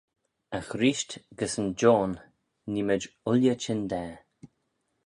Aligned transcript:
Agh 0.57 0.73
reesht 0.79 1.11
gys 1.37 1.53
yn 1.61 1.69
joan 1.79 2.11
nee 2.71 2.85
mayd 2.87 3.03
ooilley 3.29 3.57
çhyndaa. 3.63 4.13